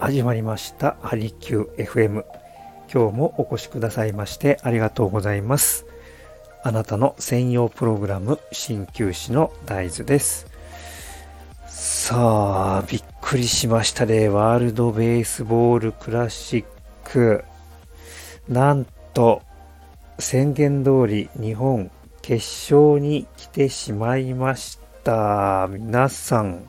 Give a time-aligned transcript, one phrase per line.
[0.00, 2.24] 始まりましたハリキュー FM
[2.90, 5.84] 今日もお越しくださいましてありがとうございます。
[6.64, 10.46] あなたの専用プログラム鍼灸師の大豆です。
[11.66, 14.30] さあびっくりしましたね。
[14.30, 16.64] ワールドベースボールクラシッ
[17.04, 17.44] ク。
[18.48, 19.42] なんと
[20.18, 21.90] 宣言通り日本
[22.22, 25.68] 決勝に来てしまいました。
[25.70, 26.66] 皆さん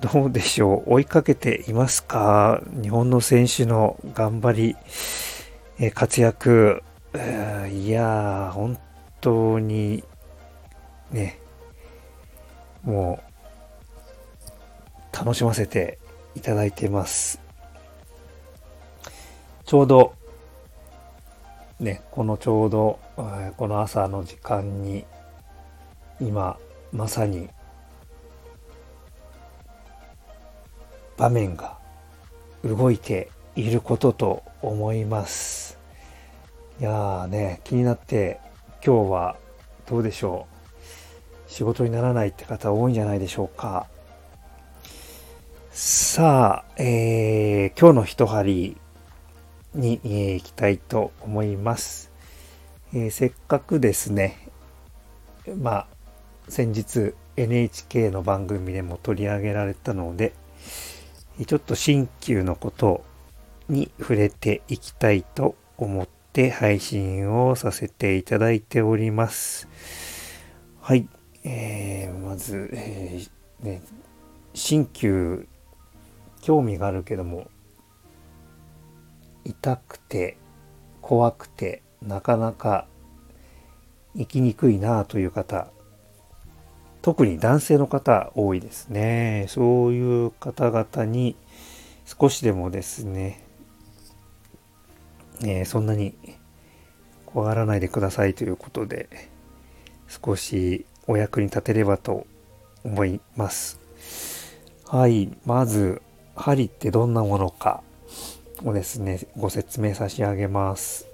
[0.00, 0.94] どうでしょう？
[0.94, 2.62] 追いかけていますか？
[2.82, 4.76] 日本の選手の頑張り、
[5.78, 6.82] え活躍、
[7.14, 8.78] いやー、本
[9.20, 10.02] 当に、
[11.10, 11.38] ね、
[12.82, 13.20] も
[15.12, 15.98] う、楽しませて
[16.34, 17.40] いただいてます。
[19.66, 20.14] ちょうど、
[21.78, 22.98] ね、このちょうど、
[23.56, 25.04] この朝の時間に、
[26.20, 26.58] 今、
[26.92, 27.48] まさに
[31.20, 31.76] 場面が
[32.64, 35.76] 動いていることと思います。
[36.80, 38.40] いやーね、気になって
[38.82, 39.36] 今日は
[39.86, 40.46] どうでしょ
[41.46, 41.50] う？
[41.50, 43.86] 仕事にならないって方多いんじゃないでしょうか。
[45.72, 48.78] さあ、えー、今日の一針
[49.74, 52.10] に、えー、行きたいと思います。
[52.94, 54.48] えー、せっかくですね、
[55.58, 55.86] まあ、
[56.48, 60.32] 先日 NHK の番組でも取り上げられたので、
[61.46, 63.04] ちょっと新旧のこと
[63.68, 69.68] に触れていきたいと思って配信をさせていただいております。
[70.80, 71.08] はい。
[71.44, 73.82] えー、まず、えー、ね、
[74.52, 75.46] 新旧、
[76.42, 77.48] 興味があるけども、
[79.44, 80.36] 痛くて、
[81.00, 82.86] 怖くて、なかなか
[84.16, 85.68] 生きにくいなという方、
[87.02, 89.46] 特に男性の方多いですね。
[89.48, 91.36] そういう方々に
[92.04, 93.42] 少しでもですね、
[95.42, 96.14] えー、そんなに
[97.24, 99.08] 怖がらないでくださいということで、
[100.08, 102.26] 少しお役に立てればと
[102.84, 103.80] 思います。
[104.86, 105.30] はい。
[105.46, 106.02] まず、
[106.34, 107.82] 針ってどんなものか
[108.64, 111.06] をですね、ご説明差し上げます。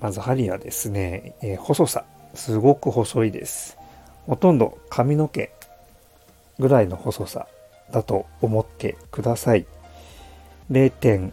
[0.00, 3.75] まず針はですね、えー、細さ、すごく細いです。
[4.26, 5.52] ほとんど髪の毛
[6.58, 7.46] ぐらいの細さ
[7.90, 9.66] だと思ってください。
[10.70, 10.90] 0.
[10.90, 11.32] 点、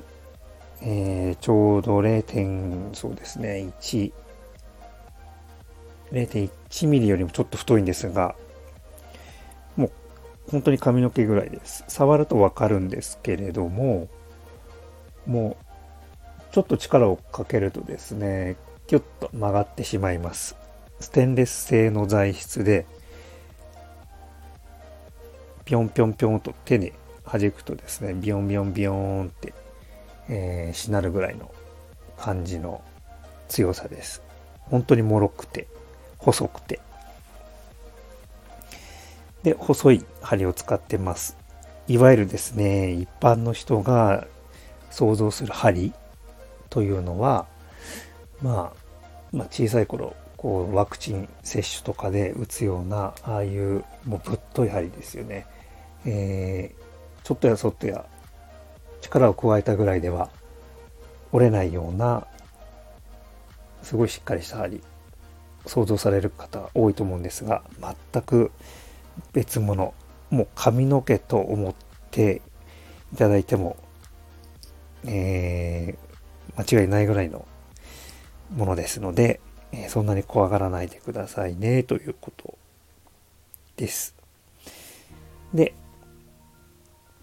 [0.81, 4.11] えー、ちょうど0点、そうですね、1、
[6.11, 8.35] 0.1ミリよりもちょっと太いんですが、
[9.75, 9.91] もう
[10.51, 11.83] 本当に髪の毛ぐらいです。
[11.87, 14.07] 触るとわかるんですけれども、
[15.25, 18.55] もうちょっと力をかけるとですね、
[18.85, 20.62] キュッと曲がってしまいます。
[21.03, 22.85] ステンレス製の材質で、
[25.65, 26.93] ぴょんぴょんぴょんと手に
[27.29, 29.53] 弾くとですね、ビヨンビヨンビヨンって、
[30.29, 31.53] えー、しなるぐらいの
[32.17, 32.81] 感じの
[33.49, 34.23] 強さです。
[34.61, 35.67] 本当に脆くて、
[36.19, 36.79] 細くて。
[39.43, 41.35] で、細い針を使ってます。
[41.89, 44.25] いわゆるですね、一般の人が
[44.89, 45.91] 想像する針
[46.69, 47.45] というのは、
[48.41, 55.47] まあ、まあ、小さい頃こうワクチン接種とかで打つようなああいうもうぶっとい針ですよね、
[56.05, 58.05] えー、ちょっとやそっとや
[58.99, 60.29] 力を加えたぐらいでは
[61.31, 62.27] 折れないような
[63.83, 64.83] すごいしっかりした針
[65.65, 67.63] 想像される方多いと思うんですが
[68.11, 68.51] 全く
[69.31, 69.93] 別物
[70.29, 71.75] もう髪の毛と思っ
[72.11, 72.41] て
[73.13, 73.77] いただいても、
[75.05, 77.47] えー、間違いないぐらいの
[78.53, 79.39] ものですので、
[79.73, 82.57] えそんなに怖がらないでくださいねということ
[83.75, 84.15] です。
[85.53, 85.73] で、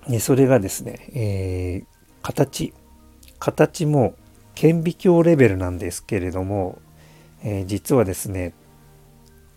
[0.08, 1.86] ね、それがですね、えー、
[2.22, 2.74] 形、
[3.38, 4.14] 形も
[4.54, 6.80] 顕微鏡レベルなんですけれども、
[7.42, 8.52] えー、実はですね、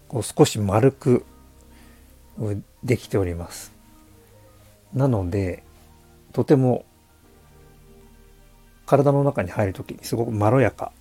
[0.08, 1.26] こう少し丸く
[2.84, 3.73] できております。
[4.94, 5.64] なので、
[6.32, 6.85] とても
[8.85, 10.91] 体の中に入るときにすごくまろやか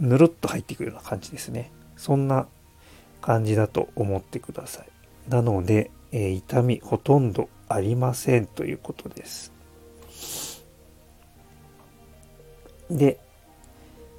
[0.00, 1.70] ぬるっと入っていくような感じですね。
[1.96, 2.48] そんな
[3.20, 4.88] 感じだと思ってください。
[5.30, 9.52] なので、えー、痛みほとんどありませんということです。
[12.90, 13.20] で、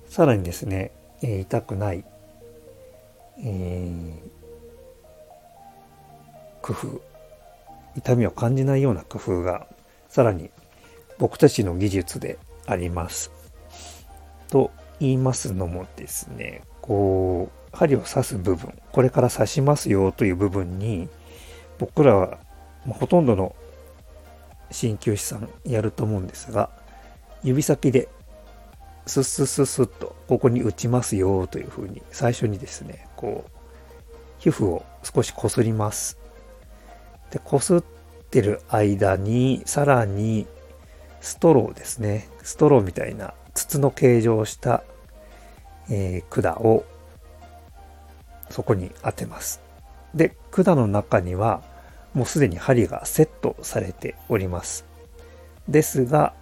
[0.07, 0.91] さらにですね、
[1.21, 2.05] えー、痛くない、
[3.39, 4.19] えー、
[6.61, 7.01] 工夫、
[7.97, 9.67] 痛みを感じないような工夫が、
[10.09, 10.51] さらに
[11.17, 12.37] 僕たちの技術で
[12.67, 13.31] あります。
[14.49, 21.09] と言いますのもですね、こう、針を刺す部分、これから刺しますよという部分に、
[21.79, 22.37] 僕らは、
[22.85, 23.55] まほとんどの
[24.69, 26.69] 鍼灸師さんやると思うんですが、
[27.43, 28.09] 指先で
[29.07, 33.51] スッスッスッスッとここに打ちますよというふうに最初にですね、こう、
[34.37, 36.19] 皮膚を少しこすります。
[37.31, 37.83] で、こすっ
[38.29, 40.45] てる間にさらに
[41.21, 42.29] ストローですね。
[42.43, 44.83] ストローみたいな筒の形状をした、
[45.89, 46.85] えー、管を
[48.49, 49.61] そこに当てます。
[50.13, 51.61] で、管の中には
[52.13, 54.85] もうすでに針がセットされております。
[55.67, 56.33] ですが、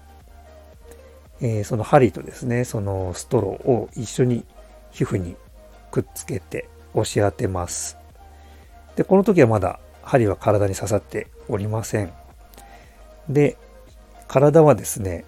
[1.42, 4.46] えー、その針とですね、そのストローを一緒に
[4.92, 5.36] 皮膚に
[5.92, 7.98] くっつけて押し当てます。
[8.96, 12.12] で、この時はまだ針は体に刺さっておりません。
[13.30, 13.58] で、
[14.28, 15.26] 体はですね、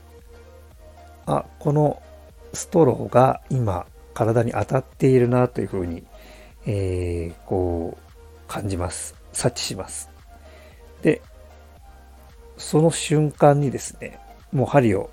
[1.26, 2.02] あ、この
[2.54, 6.04] ストローが今体に当たっているなというふうに、
[6.66, 9.16] えー、こう感じます。
[9.34, 10.10] 察知します。
[11.02, 11.22] で、
[12.58, 14.20] その瞬間にですね、
[14.52, 15.10] もう針を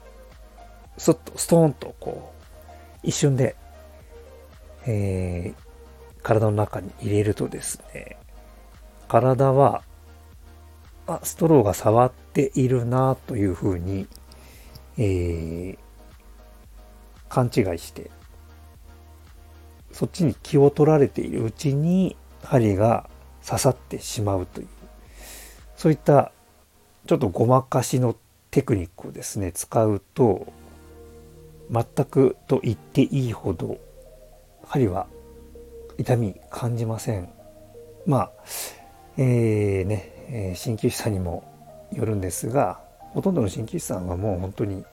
[0.99, 3.55] スッと、ストーンとこう、一瞬で、
[4.87, 8.19] えー、体の中に入れるとですね、
[9.07, 9.83] 体は、
[11.07, 14.09] あ、ストローが触っているなというふうに、
[14.99, 15.79] えー、
[17.29, 18.11] 勘違いして、
[19.93, 23.09] そっちに気を取られているうちに針が
[23.45, 24.69] 刺さってしまうという、
[25.77, 26.33] そういった
[27.07, 28.15] ちょっとごまかしの
[28.51, 30.47] テクニックをですね、使うと、
[31.71, 33.79] 全くと言っていいほど、
[34.65, 35.07] 針は
[35.99, 37.29] 痛み感じません。
[38.07, 38.33] まあ、
[39.17, 41.45] えー、ね、え、鍼灸師さんにも
[41.93, 42.81] よるんですが、
[43.13, 44.85] ほとんどの鍼灸師さんはもう本当に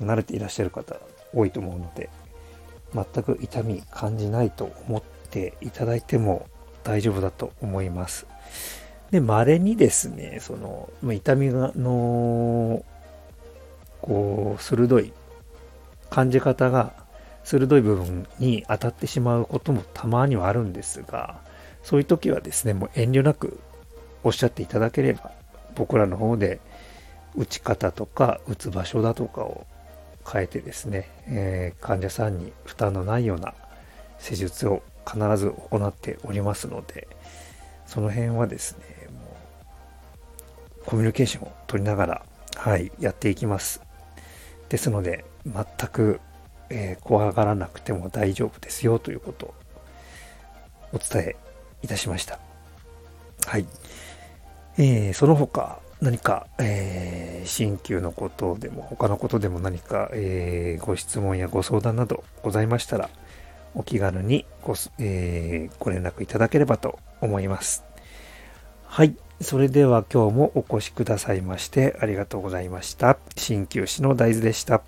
[0.00, 0.96] 慣れていらっしゃる方
[1.34, 2.10] 多いと思うので、
[2.94, 6.46] 全く痛み感じないと思っていただいても
[6.84, 8.26] 大丈夫だと思います。
[9.10, 12.84] で、稀にですね、その、痛みがの、
[14.00, 15.12] こう、鋭い、
[16.10, 16.92] 感じ方が
[17.44, 21.40] 鋭い部分に当たってしまうこともたまにはあるんですが、
[21.82, 23.60] そういう時はですね、もう遠慮なく
[24.22, 25.32] おっしゃっていただければ、
[25.74, 26.60] 僕らの方で
[27.34, 29.66] 打ち方とか打つ場所だとかを
[30.30, 33.54] 変えてですね、えー、患者さんに負担のないような
[34.18, 37.08] 施術を必ず行っておりますので、
[37.86, 39.36] その辺はですね、も
[40.82, 42.22] うコミュニケーションを取りながら、
[42.56, 43.80] はい、やっていきます。
[44.68, 46.20] ですので、全く、
[46.68, 49.54] えー、怖がらなくても大丈夫ですよということを
[50.92, 51.36] お伝え
[51.82, 52.38] いたしました。
[53.46, 53.66] はい。
[54.76, 63.10] えー、その他、何か、えー、新旧のことでも、他のことでも何か、えー、ご質問やご相談などございましたら、
[63.74, 67.84] お気軽にご,、えー、ご連絡いただければと思います。
[68.84, 69.16] はい。
[69.40, 73.18] それでは今日もお越しくださいましてありがとうございました。
[73.36, 74.82] 鍼灸師の大豆でした。